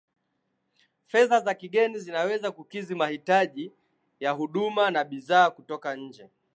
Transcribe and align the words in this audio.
fedha 1.05 1.39
za 1.39 1.53
kigeni 1.53 1.99
zinaweza 1.99 2.51
kukidhi 2.51 2.95
mahitaji 2.95 3.71
ya 4.19 4.31
huduma 4.31 4.91
na 4.91 5.03
bidhaa 5.03 5.49
kutoka 5.51 5.95
nje 5.95 6.29